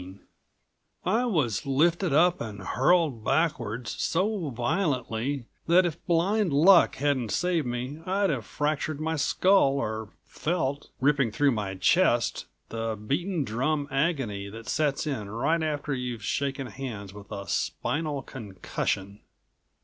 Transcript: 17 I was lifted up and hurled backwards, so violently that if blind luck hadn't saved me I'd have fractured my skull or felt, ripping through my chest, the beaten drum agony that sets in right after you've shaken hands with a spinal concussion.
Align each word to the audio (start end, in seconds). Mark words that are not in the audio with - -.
17 0.03 0.21
I 1.05 1.25
was 1.25 1.63
lifted 1.63 2.11
up 2.11 2.41
and 2.41 2.59
hurled 2.61 3.23
backwards, 3.23 3.91
so 3.99 4.49
violently 4.49 5.45
that 5.67 5.85
if 5.85 6.03
blind 6.07 6.51
luck 6.51 6.95
hadn't 6.95 7.29
saved 7.29 7.67
me 7.67 8.01
I'd 8.07 8.31
have 8.31 8.43
fractured 8.47 8.99
my 8.99 9.15
skull 9.15 9.73
or 9.77 10.09
felt, 10.25 10.89
ripping 10.99 11.29
through 11.29 11.51
my 11.51 11.75
chest, 11.75 12.47
the 12.69 12.95
beaten 12.95 13.43
drum 13.43 13.87
agony 13.91 14.49
that 14.49 14.67
sets 14.67 15.05
in 15.05 15.29
right 15.29 15.61
after 15.61 15.93
you've 15.93 16.23
shaken 16.23 16.65
hands 16.65 17.13
with 17.13 17.31
a 17.31 17.47
spinal 17.47 18.23
concussion. 18.23 19.19